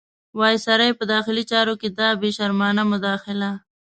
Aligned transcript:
وایسرا 0.39 0.87
په 0.99 1.03
داخلي 1.13 1.43
چارو 1.51 1.73
کې 1.81 1.89
دا 1.99 2.09
بې 2.21 2.29
شرمانه 2.37 2.83
مداخله. 2.91 3.51